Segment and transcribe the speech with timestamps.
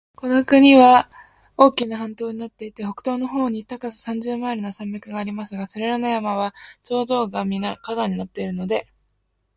[0.15, 1.11] この国は
[1.57, 8.87] 大きな半島になっていて、北東の方に高さ三十マイルの山脈がありますが、それらの山は頂上がみな火山になっているので、